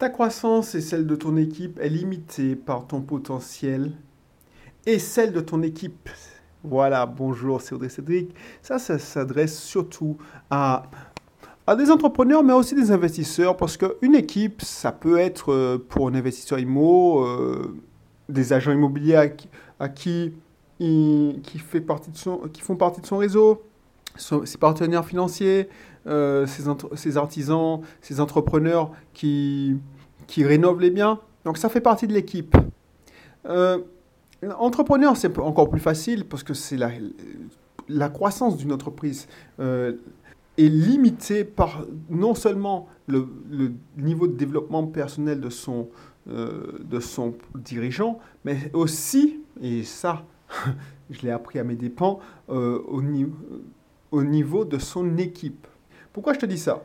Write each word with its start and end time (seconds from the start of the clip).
Ta 0.00 0.08
croissance 0.08 0.74
et 0.74 0.80
celle 0.80 1.06
de 1.06 1.14
ton 1.14 1.36
équipe 1.36 1.78
est 1.78 1.90
limitée 1.90 2.56
par 2.56 2.86
ton 2.86 3.02
potentiel 3.02 3.92
et 4.86 4.98
celle 4.98 5.30
de 5.30 5.42
ton 5.42 5.60
équipe. 5.60 6.08
Voilà, 6.64 7.04
bonjour, 7.04 7.60
c'est 7.60 7.74
Audrey 7.74 7.90
Cédric. 7.90 8.34
Ça, 8.62 8.78
ça 8.78 8.98
s'adresse 8.98 9.60
surtout 9.60 10.16
à, 10.48 10.84
des 11.76 11.90
entrepreneurs, 11.90 12.42
mais 12.42 12.54
aussi 12.54 12.74
des 12.74 12.90
investisseurs, 12.90 13.58
parce 13.58 13.76
qu'une 13.76 14.14
équipe, 14.14 14.62
ça 14.62 14.90
peut 14.90 15.18
être 15.18 15.52
euh, 15.52 15.76
pour 15.76 16.08
un 16.08 16.14
investisseur 16.14 16.58
IMO, 16.58 17.22
euh, 17.26 17.78
des 18.30 18.54
agents 18.54 18.72
immobiliers 18.72 19.32
qui 19.94 20.32
font 20.78 21.82
partie 21.82 22.10
de 22.10 23.06
son 23.06 23.18
réseau, 23.18 23.62
ses 24.16 24.58
partenaires 24.58 25.04
financiers, 25.04 25.68
euh, 26.06 26.46
ses, 26.46 27.16
artisans, 27.18 27.80
ses 28.00 28.20
entrepreneurs 28.20 28.90
qui, 29.12 29.76
qui 30.26 30.44
rénovent 30.44 30.80
les 30.80 30.90
biens. 30.90 31.20
Donc 31.44 31.58
ça 31.58 31.68
fait 31.68 31.82
partie 31.82 32.06
de 32.06 32.14
l'équipe. 32.14 32.56
Euh, 33.46 33.78
entrepreneur, 34.58 35.14
c'est 35.16 35.38
encore 35.38 35.68
plus 35.68 35.80
facile 35.80 36.24
parce 36.24 36.42
que 36.42 36.54
c'est 36.54 36.78
la, 36.78 36.90
la 37.88 38.08
croissance 38.08 38.56
d'une 38.56 38.72
entreprise 38.72 39.28
euh, 39.58 39.92
est 40.56 40.68
limitée 40.68 41.44
par 41.44 41.84
non 42.08 42.34
seulement 42.34 42.88
le, 43.06 43.28
le, 43.50 43.72
niveau 43.98 44.26
de 44.26 44.36
développement 44.36 44.86
personnel 44.86 45.40
de 45.40 45.50
son, 45.50 45.88
de 46.26 47.00
son 47.00 47.34
dirigeant, 47.54 48.18
mais 48.44 48.70
aussi, 48.72 49.40
et 49.60 49.82
ça, 49.82 50.24
je 51.10 51.22
l'ai 51.22 51.30
appris 51.30 51.58
à 51.58 51.64
mes 51.64 51.76
dépens, 51.76 52.20
au, 52.48 53.02
au 54.12 54.22
niveau 54.22 54.64
de 54.64 54.78
son 54.78 55.16
équipe. 55.18 55.66
Pourquoi 56.12 56.32
je 56.34 56.38
te 56.38 56.46
dis 56.46 56.58
ça? 56.58 56.82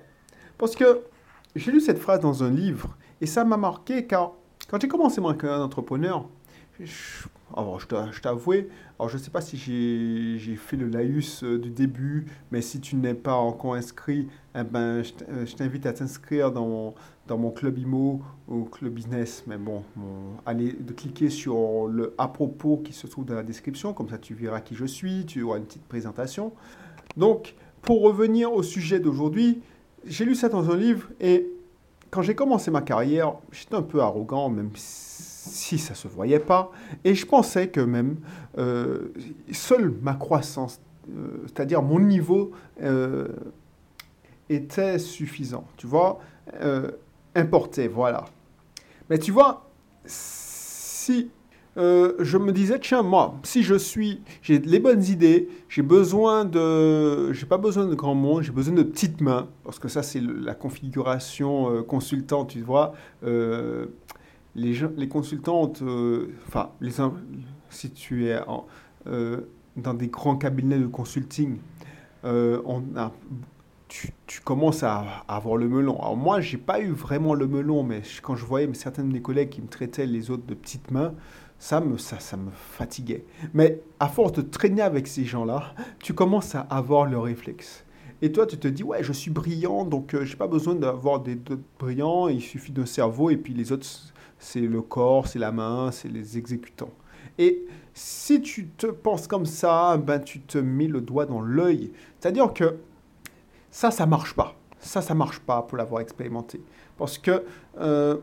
Parce 0.57 0.75
que 0.75 1.01
j'ai 1.55 1.71
lu 1.71 1.81
cette 1.81 1.99
phrase 1.99 2.19
dans 2.19 2.43
un 2.43 2.51
livre 2.51 2.95
et 3.21 3.25
ça 3.25 3.43
m'a 3.43 3.57
marqué 3.57 4.05
car 4.05 4.33
quand 4.69 4.81
j'ai 4.81 4.87
commencé 4.87 5.21
mon 5.21 5.33
carrière 5.33 5.59
d'entrepreneur, 5.59 6.27
je, 6.79 7.27
je 8.11 8.21
t'avouer, 8.21 8.69
alors 8.99 9.09
je 9.09 9.17
ne 9.17 9.21
sais 9.21 9.31
pas 9.31 9.41
si 9.41 9.57
j'ai 9.57 10.55
fait 10.55 10.75
le 10.75 10.87
laïus 10.87 11.43
euh, 11.43 11.59
du 11.59 11.69
début, 11.69 12.25
mais 12.51 12.61
si 12.61 12.81
tu 12.81 12.95
n'es 12.95 13.13
pas 13.13 13.35
encore 13.35 13.75
inscrit, 13.75 14.27
eh 14.55 14.63
ben, 14.63 15.03
je 15.03 15.13
euh, 15.29 15.45
t'invite 15.57 15.85
à 15.85 15.93
t'inscrire 15.93 16.51
dans 16.51 16.65
mon, 16.65 16.93
dans 17.27 17.37
mon 17.37 17.51
club 17.51 17.77
IMO 17.77 18.21
ou 18.47 18.63
club 18.65 18.93
business. 18.93 19.43
Mais 19.47 19.57
bon, 19.57 19.83
allez 20.45 20.73
de 20.73 20.93
cliquer 20.93 21.29
sur 21.29 21.87
le 21.87 22.13
à 22.17 22.27
propos 22.27 22.77
qui 22.77 22.93
se 22.93 23.07
trouve 23.07 23.25
dans 23.25 23.35
la 23.35 23.43
description, 23.43 23.93
comme 23.93 24.09
ça 24.09 24.17
tu 24.17 24.33
verras 24.33 24.61
qui 24.61 24.75
je 24.75 24.85
suis, 24.85 25.25
tu 25.25 25.43
auras 25.43 25.57
une 25.57 25.65
petite 25.65 25.85
présentation. 25.85 26.51
Donc, 27.15 27.55
pour 27.85 28.01
revenir 28.01 28.51
au 28.51 28.63
sujet 28.63 28.99
d'aujourd'hui, 28.99 29.61
j'ai 30.05 30.25
lu 30.25 30.35
ça 30.35 30.49
dans 30.49 30.69
un 30.71 30.75
livre 30.75 31.07
et 31.21 31.47
quand 32.09 32.21
j'ai 32.21 32.35
commencé 32.35 32.71
ma 32.71 32.81
carrière, 32.81 33.33
j'étais 33.51 33.75
un 33.75 33.81
peu 33.81 34.01
arrogant, 34.01 34.49
même 34.49 34.71
si 34.75 35.77
ça 35.77 35.93
se 35.93 36.07
voyait 36.07 36.39
pas. 36.39 36.71
Et 37.03 37.13
je 37.13 37.25
pensais 37.25 37.67
que 37.67 37.81
même 37.81 38.17
euh, 38.57 39.13
seule 39.51 39.93
ma 40.01 40.13
croissance, 40.13 40.79
euh, 41.09 41.43
c'est-à-dire 41.43 41.81
mon 41.81 41.99
niveau, 41.99 42.51
euh, 42.81 43.27
était 44.49 44.99
suffisant. 44.99 45.65
Tu 45.77 45.87
vois, 45.87 46.19
importé, 47.33 47.87
voilà. 47.87 48.25
Mais 49.09 49.17
tu 49.17 49.31
vois, 49.31 49.69
si 50.05 51.31
euh, 51.77 52.13
je 52.19 52.37
me 52.37 52.51
disais, 52.51 52.79
tiens, 52.79 53.01
moi, 53.01 53.35
si 53.43 53.63
je 53.63 53.75
suis, 53.75 54.21
j'ai 54.41 54.59
les 54.59 54.79
bonnes 54.79 55.03
idées, 55.03 55.49
j'ai 55.67 55.81
besoin 55.81 56.45
de, 56.45 57.33
j'ai 57.33 57.45
pas 57.45 57.57
besoin 57.57 57.85
de 57.85 57.95
grand 57.95 58.15
monde, 58.15 58.43
j'ai 58.43 58.51
besoin 58.51 58.73
de 58.73 58.83
petites 58.83 59.21
mains, 59.21 59.49
parce 59.63 59.79
que 59.79 59.87
ça, 59.87 60.01
c'est 60.01 60.21
la 60.21 60.55
configuration 60.55 61.71
euh, 61.71 61.81
consultante, 61.83 62.49
tu 62.49 62.61
vois. 62.61 62.93
Euh, 63.23 63.87
les, 64.55 64.73
les 64.95 65.09
consultantes, 65.09 65.83
enfin, 66.47 66.69
les, 66.79 66.91
si 67.69 67.91
tu 67.91 68.27
es 68.27 68.39
dans 69.75 69.93
des 69.93 70.07
grands 70.07 70.37
cabinets 70.37 70.79
de 70.79 70.87
consulting, 70.87 71.57
on 72.23 72.83
a 72.95 73.11
tu, 74.27 74.41
commences 74.41 74.83
à, 74.83 75.23
avoir 75.27 75.57
le 75.57 75.67
melon. 75.67 75.99
Alors 75.99 76.17
moi, 76.17 76.41
j'ai 76.41 76.57
pas 76.57 76.79
eu 76.79 76.91
vraiment 76.91 77.33
le 77.33 77.47
melon, 77.47 77.83
mais 77.83 78.01
quand 78.21 78.35
je 78.35 78.45
voyais 78.45 78.69
certains 78.73 79.03
de 79.03 79.11
mes 79.11 79.21
collègues 79.21 79.49
qui 79.49 79.61
me 79.61 79.67
traitaient 79.67 80.05
les 80.05 80.31
autres 80.31 80.45
de 80.45 80.53
petites 80.53 80.91
mains, 80.91 81.13
ça 81.59 81.79
me, 81.79 81.97
ça, 81.97 82.19
ça 82.19 82.37
me 82.37 82.51
fatiguait. 82.51 83.25
Mais 83.53 83.81
à 83.99 84.07
force 84.07 84.33
de 84.33 84.41
traîner 84.41 84.81
avec 84.81 85.07
ces 85.07 85.23
gens-là, 85.23 85.73
tu 85.99 86.13
commences 86.13 86.55
à 86.55 86.61
avoir 86.61 87.05
le 87.05 87.17
réflexe. 87.17 87.85
Et 88.21 88.31
toi, 88.31 88.45
tu 88.45 88.57
te 88.57 88.67
dis, 88.67 88.83
ouais, 88.83 89.03
je 89.03 89.13
suis 89.13 89.31
brillant, 89.31 89.85
donc 89.85 90.13
euh, 90.13 90.25
je 90.25 90.31
n'ai 90.31 90.37
pas 90.37 90.47
besoin 90.47 90.75
d'avoir 90.75 91.21
des 91.21 91.33
autres 91.33 91.59
brillants, 91.79 92.27
il 92.27 92.41
suffit 92.41 92.71
d'un 92.71 92.85
cerveau, 92.85 93.29
et 93.29 93.37
puis 93.37 93.53
les 93.53 93.71
autres, 93.71 93.87
c'est 94.39 94.61
le 94.61 94.81
corps, 94.81 95.27
c'est 95.27 95.39
la 95.39 95.51
main, 95.51 95.91
c'est 95.91 96.07
les 96.07 96.37
exécutants. 96.37 96.91
Et 97.37 97.65
si 97.93 98.41
tu 98.41 98.67
te 98.67 98.87
penses 98.87 99.27
comme 99.27 99.45
ça, 99.45 99.97
ben 99.97 100.19
tu 100.19 100.41
te 100.41 100.57
mets 100.57 100.87
le 100.87 101.01
doigt 101.01 101.25
dans 101.25 101.41
l'œil. 101.41 101.91
C'est-à-dire 102.19 102.53
que 102.53 102.77
ça, 103.75 103.91
ça 103.91 104.05
marche 104.05 104.33
pas. 104.33 104.55
Ça, 104.79 105.01
ça 105.01 105.13
marche 105.13 105.39
pas 105.39 105.61
pour 105.61 105.77
l'avoir 105.77 105.99
expérimenté. 105.99 106.61
Parce 106.97 107.17
que 107.17 107.43
euh, 107.77 108.15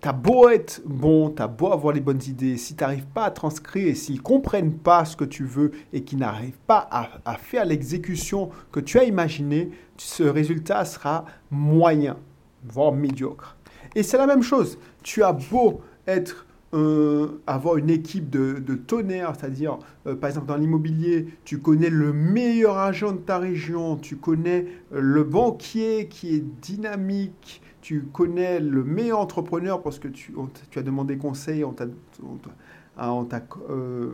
T'as 0.00 0.14
beau 0.14 0.48
être 0.48 0.80
bon, 0.86 1.28
t'as 1.28 1.46
beau 1.46 1.70
avoir 1.70 1.92
les 1.92 2.00
bonnes 2.00 2.22
idées, 2.26 2.56
si 2.56 2.74
tu 2.74 2.82
n'arrives 2.82 3.06
pas 3.06 3.24
à 3.24 3.30
transcrire 3.30 3.86
et 3.86 3.94
s'ils 3.94 4.22
comprennent 4.22 4.72
pas 4.72 5.04
ce 5.04 5.14
que 5.14 5.26
tu 5.26 5.44
veux 5.44 5.72
et 5.92 6.04
qu'ils 6.04 6.18
n'arrivent 6.18 6.58
pas 6.66 6.88
à, 6.90 7.34
faire 7.34 7.66
l'exécution 7.66 8.48
que 8.72 8.80
tu 8.80 8.98
as 8.98 9.04
imaginé, 9.04 9.70
ce 9.98 10.22
résultat 10.22 10.86
sera 10.86 11.26
moyen, 11.50 12.16
voire 12.64 12.92
médiocre. 12.92 13.58
Et 13.94 14.02
c'est 14.02 14.16
la 14.16 14.26
même 14.26 14.42
chose. 14.42 14.78
Tu 15.02 15.22
as 15.22 15.34
beau 15.34 15.82
être 16.06 16.46
euh, 16.72 17.40
avoir 17.48 17.78
une 17.78 17.90
équipe 17.90 18.30
de, 18.30 18.74
tonnerre, 18.74 19.32
c'est-à-dire, 19.36 19.78
euh, 20.06 20.14
par 20.14 20.28
exemple, 20.28 20.46
dans 20.46 20.56
l'immobilier, 20.56 21.26
tu 21.44 21.58
connais 21.58 21.90
le 21.90 22.12
meilleur 22.12 22.78
agent 22.78 23.12
de 23.12 23.18
ta 23.18 23.38
région, 23.38 23.96
tu 23.96 24.16
connais 24.16 24.66
le 24.92 25.24
banquier 25.24 26.06
qui 26.08 26.36
est 26.36 26.44
dynamique, 26.62 27.60
tu 27.80 28.02
connais 28.12 28.60
le 28.60 28.84
meilleur 28.84 29.18
entrepreneur 29.18 29.82
parce 29.82 29.98
que 29.98 30.06
tu, 30.06 30.32
as 30.76 30.82
demandé 30.82 31.16
conseil, 31.16 31.64
on 31.64 31.72
t'a 31.72 31.86
euh, 33.68 34.12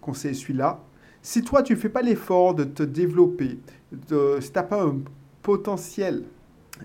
conseillé 0.00 0.34
celui-là. 0.34 0.80
Si 1.22 1.42
toi, 1.42 1.62
tu 1.62 1.74
ne 1.74 1.78
fais 1.78 1.88
pas 1.88 2.02
l'effort 2.02 2.54
de 2.54 2.64
te 2.64 2.82
développer, 2.82 3.58
de, 3.92 4.38
si 4.40 4.50
tu 4.50 4.58
n'as 4.58 4.64
pas 4.64 4.82
un 4.82 4.96
potentiel 5.42 6.24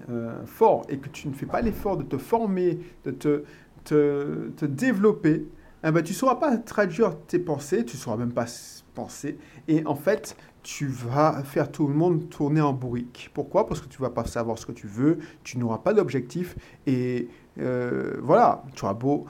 euh, 0.08 0.46
fort 0.46 0.86
et 0.88 0.98
que 0.98 1.10
tu 1.10 1.28
ne 1.28 1.34
fais 1.34 1.48
pas 1.48 1.62
l'effort 1.62 1.98
de 1.98 2.04
te 2.04 2.18
former, 2.18 2.78
de 3.06 3.12
te, 3.12 3.44
te, 3.84 4.66
développer, 4.66 5.48
eh 5.84 5.92
ben, 5.92 6.04
tu 6.04 6.14
ne 6.14 6.18
sauras 6.18 6.36
pas 6.36 6.58
traduire 6.58 7.18
tes 7.28 7.40
pensées, 7.40 7.86
tu 7.86 7.96
ne 7.96 8.02
sauras 8.02 8.18
même 8.18 8.34
pas 8.34 8.46
penser. 8.94 9.38
Et 9.68 9.86
en 9.86 9.96
fait, 9.96 10.36
tu 10.64 10.88
vas 10.88 11.44
faire 11.44 11.72
tout 11.72 11.88
le 11.88 11.94
monde 11.94 12.30
tourner 12.30 12.62
en 12.62 12.74
bourrique. 12.74 13.30
Pourquoi? 13.34 13.68
Parce 13.68 13.82
que 13.82 13.88
tu 13.88 14.02
vas 14.02 14.10
pas 14.10 14.26
savoir 14.26 14.58
ce 14.58 14.66
que 14.66 14.72
tu 14.72 14.88
veux, 14.88 15.20
tu 15.44 15.58
n'auras 15.58 15.80
pas 15.80 15.94
d'objectif 15.94 16.56
et 16.86 17.30
euh, 17.60 18.18
voilà, 18.22 18.64
tu 18.76 18.84
auras 18.84 18.94
beau 18.94 19.26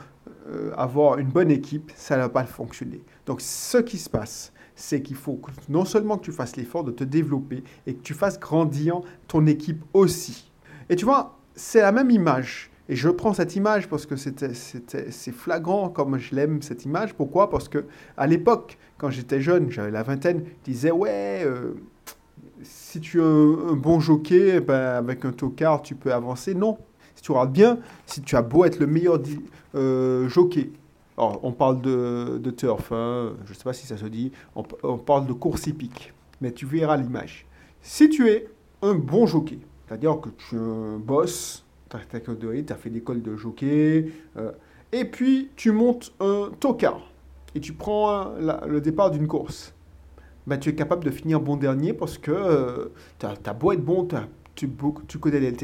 euh, 0.50 0.72
avoir 0.76 1.20
une 1.20 1.30
bonne 1.30 1.52
équipe, 1.52 1.92
ça 1.96 2.16
ne 2.16 2.22
va 2.22 2.30
pas 2.30 2.46
fonctionner. 2.46 3.02
Donc 3.26 3.42
ce 3.42 3.78
qui 3.78 3.98
se 3.98 4.10
passe, 4.10 4.52
c'est 4.76 5.02
qu'il 5.02 5.16
faut 5.16 5.40
non 5.68 5.86
seulement 5.86 6.18
que 6.18 6.26
tu 6.26 6.31
fasses 6.31 6.56
l'effort 6.56 6.84
de 6.84 6.92
te 6.92 7.04
développer 7.04 7.64
et 7.86 7.94
que 7.94 8.02
tu 8.02 8.14
fasses 8.14 8.40
grandir 8.40 9.02
ton 9.28 9.46
équipe 9.46 9.84
aussi. 9.94 10.52
Et 10.90 10.96
tu 10.96 11.06
vois, 11.06 11.38
c'est 11.54 11.81
la 11.81 11.92
même 11.92 12.10
image. 12.10 12.72
Et 12.90 12.96
je 12.96 13.08
prends 13.08 13.34
cette 13.34 13.56
image 13.56 13.88
parce 13.88 14.08
que 14.08 14.16
c'est 14.16 15.32
flagrant 15.32 15.90
comme 15.90 16.18
je 16.18 16.36
l'aime 16.36 16.64
cette 16.64 16.86
image. 16.86 17.14
Pourquoi? 17.14 17.52
Parce 17.52 17.70
que 17.70 17.86
à 18.18 18.26
l'époque, 18.26 18.80
quand 18.98 19.12
j'étais 19.12 19.42
jeune, 19.42 19.70
j'avais 19.70 19.92
la 19.92 20.02
vingtaine, 20.02 20.44
je 20.44 20.72
disais 20.72 20.90
ouais, 20.90 21.44
euh, 21.46 21.76
si 22.64 23.00
tu 23.00 23.20
es 23.20 23.24
un, 23.24 23.76
bon 23.76 24.00
jockey, 24.00 24.60
ben, 24.60 24.98
avec 24.98 25.24
un 25.24 25.32
tocard, 25.32 25.84
tu 25.84 25.94
peux 25.94 26.12
avancer. 26.12 26.56
Non. 26.56 26.80
Si 27.14 27.22
tu 27.22 27.32
regardes 27.32 27.54
bien, 27.54 27.78
si 28.08 28.22
tu 28.22 28.36
as 28.36 28.42
beau 28.42 28.66
être 28.66 28.80
le 28.80 28.88
meilleur 28.88 29.22
euh, 29.75 30.28
jockey, 30.28 30.72
alors, 31.16 31.40
on 31.44 31.52
parle 31.52 31.81
de, 31.81 32.40
de 32.42 32.50
turf, 32.50 32.92
hein, 32.92 33.34
je 33.46 33.52
ne 33.52 33.56
sais 33.56 33.63
pas 33.63 33.74
si 33.74 33.86
ça 33.86 33.98
se 33.98 34.06
dit, 34.06 34.31
on, 34.56 34.63
on 34.84 34.98
parle 34.98 35.28
de 35.28 35.34
course 35.34 35.68
hippique, 35.68 36.13
mais 36.42 36.54
tu 36.54 36.66
verras 36.66 36.98
l'image. 36.98 37.46
Si 37.81 38.10
tu 38.10 38.30
es 38.30 38.48
un 38.81 38.96
bon 38.96 39.28
jockey, 39.28 39.60
c'est-à-dire 39.86 40.19
que 40.22 40.30
tu 40.30 40.56
es 40.56 40.60
un 40.60 40.98
boss, 40.98 41.66
tu 41.89 42.74
as 42.74 42.75
fait 42.75 42.89
l'école 42.89 43.21
de 43.21 43.36
jockey, 43.36 44.12
euh, 44.38 44.51
et 44.91 45.06
puis 45.06 45.50
tu 45.56 45.71
montes 45.71 46.13
un 46.19 46.51
tocard, 46.59 47.12
et 47.56 47.59
tu 47.59 47.74
prends 47.74 48.33
le 48.68 48.81
départ 48.81 49.12
d'une 49.12 49.27
course. 49.27 49.74
Ben, 50.47 50.57
tu 50.57 50.69
es 50.69 50.75
capable 50.75 51.03
de 51.03 51.12
finir 51.12 51.39
bon 51.39 51.57
dernier 51.57 51.94
parce 51.94 52.18
que 52.18 52.31
euh, 52.31 52.86
tu 53.19 53.25
as, 53.25 53.53
beau 53.53 53.71
être 53.71 53.83
bon, 53.83 54.07
tu, 54.56 54.69
tu, 55.07 55.19
connais 55.19 55.39
les, 55.39 55.56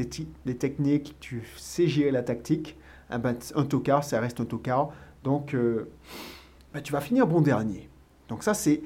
les, 0.44 0.56
techniques, 0.56 1.16
tu 1.18 1.42
sais 1.56 1.88
gérer 1.88 2.12
la 2.12 2.22
tactique. 2.22 2.76
Eh 3.12 3.18
ben, 3.18 3.36
un 3.56 3.64
tocard, 3.64 4.04
ça 4.04 4.20
reste 4.20 4.40
un 4.40 4.44
tocard. 4.44 4.90
Donc, 5.24 5.54
euh, 5.54 5.90
ben, 6.72 6.80
tu 6.82 6.92
vas 6.92 7.00
finir 7.00 7.26
bon 7.26 7.40
dernier. 7.40 7.88
Donc 8.28 8.44
ça, 8.44 8.54
c'est... 8.54 8.80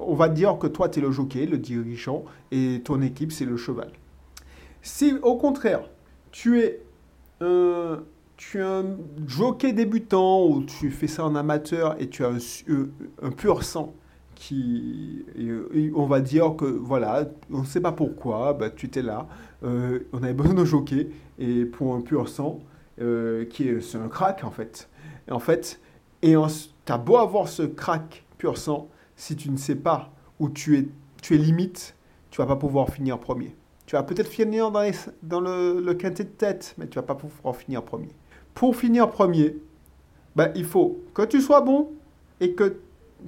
On 0.00 0.14
va 0.14 0.28
dire 0.28 0.58
que 0.58 0.66
toi, 0.66 0.88
tu 0.88 0.98
es 0.98 1.02
le 1.02 1.12
jockey, 1.12 1.46
le 1.46 1.58
dirigeant, 1.58 2.24
et 2.50 2.80
ton 2.82 3.02
équipe, 3.02 3.30
c'est 3.30 3.44
le 3.44 3.56
cheval. 3.56 3.92
Si 4.82 5.14
au 5.22 5.36
contraire, 5.36 5.82
tu 6.30 6.60
es 6.60 6.82
tu 8.36 8.58
es 8.58 8.62
un 8.62 8.96
jockey 9.26 9.72
débutant 9.72 10.46
ou 10.46 10.62
tu 10.64 10.90
fais 10.90 11.06
ça 11.06 11.24
en 11.24 11.34
amateur 11.34 12.00
et 12.00 12.08
tu 12.08 12.24
as 12.24 12.30
un, 12.30 12.38
un 13.22 13.30
pur 13.30 13.62
sang 13.64 13.94
qui, 14.40 15.22
on 15.94 16.06
va 16.06 16.22
dire 16.22 16.56
que 16.56 16.64
voilà, 16.64 17.26
on 17.52 17.60
ne 17.60 17.66
sait 17.66 17.82
pas 17.82 17.92
pourquoi, 17.92 18.54
bah, 18.54 18.70
tu 18.70 18.86
étais 18.86 19.02
là, 19.02 19.28
euh, 19.62 20.00
on 20.14 20.22
avait 20.22 20.32
besoin 20.32 20.54
de 20.54 20.64
jockey 20.64 21.10
et 21.38 21.66
pour 21.66 21.94
un 21.94 22.00
pur 22.00 22.26
sang, 22.30 22.60
euh, 23.02 23.44
qui 23.44 23.68
est, 23.68 23.82
c'est 23.82 23.98
un 23.98 24.08
crack 24.08 24.42
en 24.42 24.50
fait. 24.50 24.88
Et 25.28 25.32
en 25.32 25.38
fait, 25.40 25.78
et 26.22 26.34
tu 26.86 26.92
as 26.92 26.98
beau 26.98 27.18
avoir 27.18 27.48
ce 27.48 27.64
crack 27.64 28.24
pur 28.38 28.56
sang, 28.56 28.88
si 29.14 29.36
tu 29.36 29.50
ne 29.50 29.58
sais 29.58 29.76
pas 29.76 30.10
où 30.38 30.48
tu 30.48 30.78
es, 30.78 30.88
tu 31.20 31.34
es 31.34 31.38
limite, 31.38 31.94
tu 32.30 32.38
vas 32.38 32.46
pas 32.46 32.56
pouvoir 32.56 32.88
finir 32.88 33.18
premier. 33.18 33.54
Tu 33.90 33.96
vas 33.96 34.04
peut-être 34.04 34.28
finir 34.28 34.70
dans, 34.70 35.40
le, 35.40 35.92
quintet 35.94 36.22
de 36.22 36.28
tête, 36.28 36.76
mais 36.78 36.86
tu 36.86 36.94
vas 36.94 37.02
pas 37.02 37.16
pouvoir 37.16 37.56
finir 37.56 37.82
premier. 37.82 38.10
Pour 38.54 38.76
finir 38.76 39.10
premier, 39.10 39.56
bah, 40.36 40.50
il 40.54 40.64
faut 40.64 41.00
que 41.12 41.22
tu 41.22 41.40
sois 41.40 41.60
bon 41.60 41.90
et 42.38 42.54
que 42.54 42.76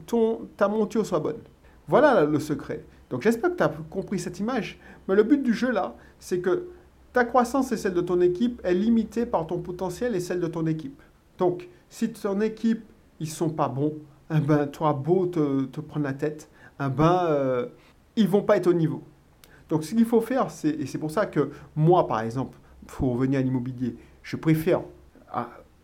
ton, 0.06 0.42
ta 0.56 0.68
monture 0.68 1.04
soit 1.04 1.18
bonne. 1.18 1.40
Voilà 1.88 2.24
le 2.24 2.38
secret. 2.38 2.84
Donc 3.10 3.22
j'espère 3.22 3.50
que 3.50 3.56
tu 3.56 3.62
as 3.64 3.72
compris 3.90 4.20
cette 4.20 4.38
image. 4.38 4.78
Mais 5.08 5.16
le 5.16 5.24
but 5.24 5.42
du 5.42 5.52
jeu 5.52 5.72
là, 5.72 5.96
c'est 6.20 6.38
que 6.38 6.68
ta 7.12 7.24
croissance 7.24 7.72
et 7.72 7.76
celle 7.76 7.94
de 7.94 8.00
ton 8.00 8.20
équipe 8.20 8.60
est 8.62 8.74
limitée 8.74 9.26
par 9.26 9.48
ton 9.48 9.58
potentiel 9.58 10.14
et 10.14 10.20
celle 10.20 10.38
de 10.38 10.46
ton 10.46 10.68
équipe. 10.68 11.02
Donc 11.38 11.68
si 11.88 12.12
ton 12.12 12.40
équipe, 12.40 12.84
ils 13.18 13.28
sont 13.28 13.50
pas 13.50 13.66
bons, 13.66 13.94
eh 14.32 14.38
ben, 14.38 14.68
toi, 14.68 14.92
beau 14.92 15.26
te, 15.26 15.64
te 15.64 15.80
prendre 15.80 16.04
la 16.04 16.12
tête, 16.12 16.48
eh 16.80 16.88
ben, 16.88 17.26
euh, 17.30 17.66
ils 18.14 18.28
vont 18.28 18.42
pas 18.42 18.58
être 18.58 18.68
au 18.68 18.74
niveau. 18.74 19.02
Donc 19.72 19.84
ce 19.84 19.94
qu'il 19.94 20.04
faut 20.04 20.20
faire, 20.20 20.50
c'est, 20.50 20.68
et 20.68 20.84
c'est 20.84 20.98
pour 20.98 21.10
ça 21.10 21.24
que 21.24 21.50
moi, 21.76 22.06
par 22.06 22.20
exemple, 22.20 22.58
pour 22.86 23.14
revenir 23.14 23.40
à 23.40 23.42
l'immobilier, 23.42 23.96
je 24.22 24.36
préfère 24.36 24.82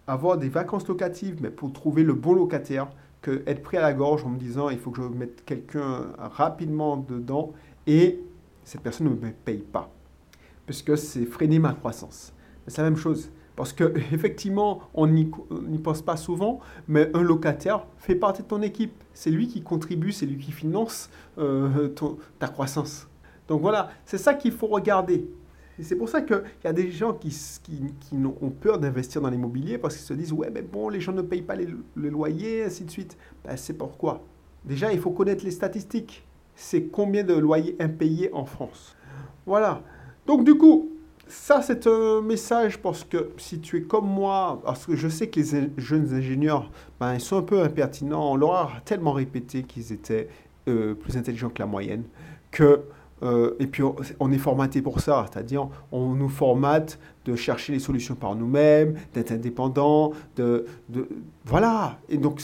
avoir 0.07 0.37
des 0.37 0.51
vacances 0.51 0.87
locatives, 0.87 1.39
mais 1.41 1.49
pour 1.49 1.73
trouver 1.73 2.03
le 2.03 2.13
bon 2.13 2.35
locataire, 2.35 2.91
que 3.23 3.43
être 3.47 3.63
pris 3.63 3.79
à 3.79 3.81
la 3.81 3.95
gorge 3.95 4.27
en 4.27 4.29
me 4.29 4.39
disant 4.39 4.69
il 4.69 4.79
faut 4.79 4.91
que 4.91 5.01
je 5.01 5.09
mette 5.09 5.43
quelqu'un 5.47 6.09
rapidement 6.19 6.99
dedans 6.99 7.55
et 7.87 8.21
cette 8.63 8.83
personne 8.83 9.07
ne 9.07 9.15
me 9.15 9.33
paye 9.33 9.65
pas. 9.73 9.91
Parce 10.67 10.83
que 10.83 10.95
c'est 10.95 11.25
freiner 11.25 11.59
ma 11.59 11.73
croissance. 11.73 12.35
C'est 12.67 12.83
la 12.83 12.91
même 12.91 12.99
chose. 12.99 13.33
Parce 13.57 13.73
que 13.73 13.95
effectivement, 14.13 14.83
on 14.93 15.07
n'y 15.07 15.25
pense 15.83 16.03
pas 16.03 16.19
souvent, 16.19 16.61
mais 16.89 17.11
un 17.15 17.23
locataire 17.23 17.87
fait 17.97 18.17
partie 18.17 18.43
de 18.43 18.49
ton 18.49 18.61
équipe. 18.61 18.93
C'est 19.15 19.31
lui 19.31 19.49
qui 19.49 19.63
contribue, 19.63 20.13
c'est 20.13 20.27
lui 20.27 20.37
qui 20.37 20.53
finance 20.53 21.09
euh, 21.39 21.89
ta 22.39 22.49
croissance. 22.49 23.09
Donc 23.49 23.63
voilà, 23.63 23.91
c'est 24.05 24.19
ça 24.19 24.35
qu'il 24.35 24.53
faut 24.53 24.67
regarder. 24.67 25.29
Et 25.79 25.83
c'est 25.83 25.97
pour 25.97 26.09
ça 26.09 26.23
qu'il 26.23 26.43
y 26.65 26.67
a 26.67 26.73
des 26.73 26.91
gens 26.91 27.15
qui, 27.15 27.31
qui, 27.63 28.17
ont 28.17 28.51
peur 28.51 28.79
d'investir 28.79 29.21
dans 29.21 29.31
l'immobilier 29.31 29.79
parce 29.79 29.97
qu'ils 29.97 30.05
se 30.05 30.15
disent 30.15 30.33
Ouais, 30.33 30.51
mais 30.53 30.63
bon, 30.63 30.89
les 30.89 31.01
gens 31.01 31.13
ne 31.13 31.23
payent 31.23 31.43
pas 31.43 31.57
les, 31.57 31.69
loyers, 31.97 32.65
ainsi 32.65 32.85
de 32.85 32.91
suite. 32.91 33.17
Ben, 33.45 33.57
c'est 33.57 33.75
pourquoi? 33.75 34.23
Déjà, 34.65 34.93
il 34.93 34.99
faut 34.99 35.11
connaître 35.11 35.45
les 35.45 35.51
statistiques. 35.51 36.27
C'est 36.55 36.85
combien 36.85 37.23
de 37.23 37.35
loyers 37.35 37.77
impayés 37.79 38.31
en 38.33 38.45
France. 38.45 38.97
Voilà. 39.47 39.83
Donc, 40.27 40.45
du 40.45 40.57
coup, 40.57 40.91
ça, 41.29 41.63
c'est 41.63 41.87
un 41.87 42.21
message 42.21 42.79
parce 42.79 43.05
que 43.05 43.31
si 43.37 43.61
tu 43.61 43.77
es 43.79 43.83
comme 43.83 44.09
moi, 44.09 44.61
parce 44.65 44.85
que 44.85 44.97
je 44.97 45.09
sais 45.09 45.29
que 45.29 45.39
les 45.39 45.71
jeunes 45.77 46.13
ingénieurs, 46.13 46.73
ben, 46.99 47.15
ils 47.15 47.21
sont 47.21 47.37
un 47.37 47.43
peu 47.43 47.63
impertinents. 47.63 48.33
On 48.33 48.37
leur 48.37 48.55
a 48.55 48.81
tellement 48.85 49.13
répété 49.13 49.63
qu'ils 49.63 49.93
étaient 49.93 50.29
euh, 50.67 50.95
plus 50.95 51.17
intelligents 51.17 51.51
que 51.51 51.61
la 51.61 51.67
moyenne 51.67 52.03
que 52.51 52.83
euh, 53.23 53.55
et 53.59 53.67
puis 53.67 53.83
on, 54.21 54.31
est 54.31 54.39
formaté 54.39 54.83
pour 54.83 55.01
ça, 55.01 55.27
c'est-à-dire 55.31 55.69
on 55.91 56.15
nous 56.15 56.29
formate 56.29 56.99
de 57.25 57.35
chercher 57.35 57.73
les 57.73 57.79
solutions 57.79 58.15
par 58.15 58.37
nous-mêmes, 58.37 58.95
d'être 59.15 59.33
indépendant, 59.33 60.13
de, 60.37 60.67
de, 60.89 61.09
voilà. 61.45 61.99
Et 62.09 62.17
donc 62.17 62.41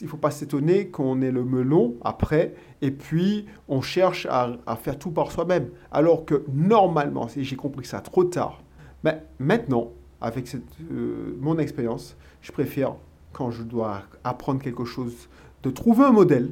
il 0.00 0.04
ne 0.04 0.08
faut 0.08 0.16
pas 0.16 0.30
s'étonner 0.30 0.88
qu'on 0.88 1.22
ait 1.22 1.30
le 1.30 1.44
melon 1.44 1.94
après, 2.02 2.54
et 2.82 2.90
puis 2.90 3.46
on 3.68 3.80
cherche 3.80 4.26
à, 4.30 4.58
faire 4.76 4.98
tout 4.98 5.10
par 5.10 5.32
soi-même. 5.32 5.70
Alors 5.90 6.24
que 6.24 6.44
normalement, 6.52 7.28
si 7.28 7.44
j'ai 7.44 7.56
compris 7.56 7.86
ça 7.86 8.00
trop 8.00 8.24
tard, 8.24 8.62
mais 9.04 9.22
maintenant, 9.38 9.90
avec 10.20 10.46
cette, 10.46 10.62
euh, 10.90 11.36
mon 11.40 11.58
expérience, 11.58 12.16
je 12.42 12.52
préfère 12.52 12.94
quand 13.32 13.50
je 13.50 13.62
dois 13.62 14.02
apprendre 14.24 14.60
quelque 14.60 14.84
chose, 14.84 15.28
de 15.62 15.70
trouver 15.70 16.04
un 16.04 16.12
modèle 16.12 16.50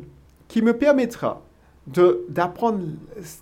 qui 0.48 0.62
me 0.62 0.76
permettra 0.76 1.42
d'apprendre 1.86 2.80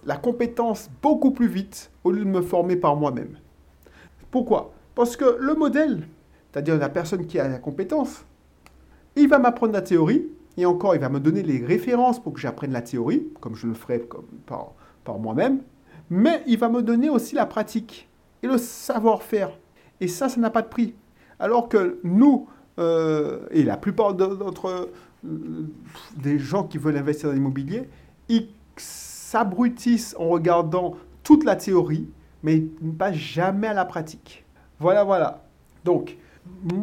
la 0.05 0.17
compétence 0.17 0.91
beaucoup 1.03 1.31
plus 1.31 1.49
vite 1.49 1.91
au 2.05 2.11
lieu 2.11 2.25
de 2.25 2.31
me 2.31 2.43
former 2.43 2.77
par 2.77 2.97
moi-même. 2.97 3.39
Pourquoi? 4.31 4.73
Parce 4.95 5.17
que 5.17 5.39
le 5.41 5.55
modèle, 5.55 6.07
c'est-à-dire 6.53 6.77
la 6.77 6.89
personne 6.89 7.27
qui 7.27 7.39
a 7.39 7.49
la 7.49 7.59
compétence, 7.59 8.25
il 9.17 9.29
va 9.29 9.39
m'apprendre 9.39 9.73
la 9.73 9.83
théorie, 9.83 10.27
et 10.57 10.67
encore, 10.67 10.95
il 10.95 11.01
va 11.01 11.09
me 11.09 11.21
donner 11.21 11.43
les 11.43 11.65
références 11.65 12.23
pour 12.23 12.33
que 12.33 12.41
j'apprenne 12.41 12.73
la 12.73 12.83
théorie, 12.83 13.27
comme 13.41 13.57
je 13.57 13.67
le 13.67 13.75
ferai 13.75 14.01
comme 14.01 14.27
par, 14.47 14.73
par 15.03 15.19
moi-même, 15.19 15.63
mais 16.11 16.43
il 16.47 16.59
va 16.59 16.69
me 16.69 16.83
donner 16.83 17.11
aussi 17.11 17.35
la 17.35 17.47
pratique 17.47 18.09
et 18.43 18.47
le 18.47 18.59
savoir-faire. 18.59 19.51
Et 20.01 20.09
ça, 20.09 20.29
ça 20.29 20.41
n'a 20.41 20.51
pas 20.51 20.63
de 20.63 20.69
prix. 20.69 20.95
Alors 21.39 21.69
que 21.69 21.99
nous, 22.05 22.47
euh, 22.79 23.47
et 23.51 23.63
la 23.63 23.77
plupart 23.77 24.15
d'autres 24.15 24.91
euh, 25.25 25.67
des 26.17 26.39
gens 26.39 26.65
qui 26.65 26.79
veulent 26.79 26.97
investir 26.97 27.31
dans 27.31 27.35
l'immobilier, 27.35 27.89
ils 28.29 28.49
s'abrutissent 28.77 30.15
en 30.19 30.29
regardant 30.29 30.97
toute 31.23 31.45
la 31.45 31.57
théorie, 31.57 32.09
mais 32.43 32.57
ils 32.59 32.71
ne 32.83 32.93
passent 32.93 33.15
jamais 33.15 33.69
à 33.69 33.75
la 33.75 33.85
pratique. 33.85 34.45
Voilà, 34.79 35.05
voilà. 35.05 35.45
Donc, 35.85 36.17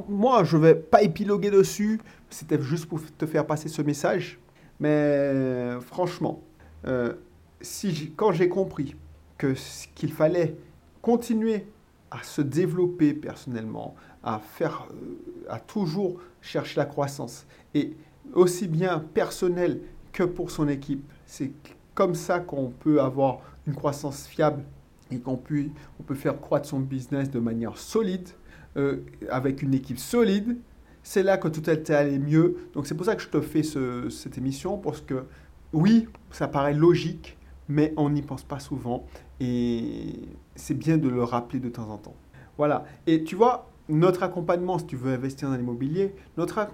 moi, 0.08 0.44
je 0.44 0.58
ne 0.58 0.62
vais 0.62 0.76
pas 0.76 1.02
épiloguer 1.02 1.52
dessus, 1.52 2.00
c'était 2.30 2.62
juste 2.62 2.88
pour 2.88 3.00
te 3.18 3.26
faire 3.26 3.46
passer 3.46 3.70
ce 3.70 3.82
message. 3.82 4.40
Mais 4.80 5.80
franchement, 5.82 6.42
euh, 6.88 7.14
si 7.62 8.14
quand 8.16 8.32
j'ai 8.32 8.50
compris 8.50 8.96
que 9.38 9.54
qu'il 9.94 10.12
fallait 10.12 10.56
continuer 11.02 11.68
à 12.10 12.24
se 12.24 12.42
développer 12.42 13.14
personnellement, 13.14 13.96
à 14.24 14.40
faire, 14.40 14.88
euh, 14.92 15.46
à 15.50 15.60
toujours 15.60 16.20
chercher 16.42 16.80
la 16.80 16.86
croissance, 16.86 17.46
et 17.74 17.96
aussi 18.34 18.68
bien 18.68 19.00
personnel 19.14 19.80
que 20.12 20.24
pour 20.24 20.52
son 20.52 20.68
équipe. 20.68 21.04
C'est 21.26 21.52
comme 21.94 22.16
ça 22.16 22.40
qu'on 22.40 22.70
peut 22.70 23.02
avoir 23.02 23.40
une 23.68 23.76
croissance 23.76 24.28
fiable 24.28 24.64
et 25.12 25.20
qu'on 25.20 25.38
peut, 25.38 25.66
on 26.00 26.04
peut 26.04 26.16
faire 26.16 26.40
croître 26.40 26.68
son 26.68 26.80
business 26.80 27.30
de 27.30 27.40
manière 27.40 27.78
solide, 27.78 28.30
euh, 28.78 28.98
avec 29.30 29.62
une 29.62 29.74
équipe 29.74 30.00
solide. 30.00 30.58
C'est 31.04 31.24
là 31.24 31.38
que 31.38 31.48
tout 31.48 31.70
est 31.70 31.90
allé 31.90 32.20
mieux. 32.20 32.58
Donc 32.74 32.88
c'est 32.88 32.96
pour 32.96 33.06
ça 33.06 33.16
que 33.16 33.22
je 33.22 33.30
te 33.30 33.42
fais 33.42 33.64
cette 33.64 34.38
émission, 34.38 34.78
parce 34.78 35.02
que 35.02 35.26
oui, 35.74 36.08
ça 36.32 36.48
paraît 36.48 36.74
logique, 36.74 37.38
mais 37.68 37.94
on 37.98 38.10
n'y 38.10 38.22
pense 38.22 38.44
pas 38.44 38.60
souvent. 38.60 39.06
Et 39.40 40.20
c'est 40.56 40.76
bien 40.76 40.98
de 40.98 41.10
le 41.10 41.24
rappeler 41.24 41.60
de 41.60 41.70
temps 41.70 41.90
en 41.90 41.98
temps. 41.98 42.16
Voilà. 42.58 42.86
Et 43.08 43.24
tu 43.24 43.36
vois, 43.36 43.71
notre 43.92 44.24
accompagnement, 44.24 44.80
si 44.80 44.86
tu 44.86 44.96
veux 44.96 45.14
investir 45.14 45.50
dans 45.50 45.56
l'immobilier, 45.56 46.16
notre 46.38 46.68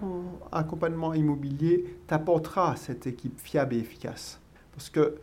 accompagnement 0.51 1.13
immobilier 1.13 1.85
t'apportera 2.07 2.75
cette 2.75 3.07
équipe 3.07 3.39
fiable 3.39 3.75
et 3.75 3.79
efficace. 3.79 4.39
Parce 4.71 4.89
que 4.89 5.15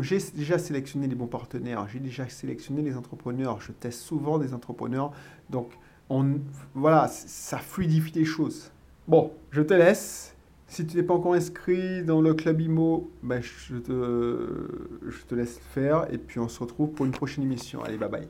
j'ai 0.00 0.18
déjà 0.34 0.58
sélectionné 0.58 1.08
les 1.08 1.16
bons 1.16 1.26
partenaires, 1.26 1.88
j'ai 1.92 1.98
déjà 1.98 2.28
sélectionné 2.28 2.82
les 2.82 2.96
entrepreneurs, 2.96 3.60
je 3.60 3.72
teste 3.72 4.00
souvent 4.00 4.38
des 4.38 4.54
entrepreneurs. 4.54 5.10
Donc, 5.50 5.72
on, 6.08 6.38
voilà, 6.74 7.08
ça 7.08 7.58
fluidifie 7.58 8.12
les 8.14 8.24
choses. 8.24 8.70
Bon, 9.08 9.32
je 9.50 9.62
te 9.62 9.74
laisse. 9.74 10.36
Si 10.68 10.86
tu 10.86 10.96
n'es 10.96 11.02
pas 11.02 11.14
encore 11.14 11.34
inscrit 11.34 12.02
dans 12.04 12.20
le 12.20 12.32
club 12.32 12.60
IMO, 12.60 13.10
ben 13.22 13.42
je, 13.42 13.76
te, 13.76 14.68
je 15.06 15.22
te 15.24 15.34
laisse 15.34 15.58
faire. 15.58 16.06
Et 16.12 16.18
puis 16.18 16.38
on 16.38 16.48
se 16.48 16.60
retrouve 16.60 16.90
pour 16.90 17.04
une 17.04 17.12
prochaine 17.12 17.44
émission. 17.44 17.82
Allez, 17.82 17.98
bye 17.98 18.08
bye. 18.08 18.28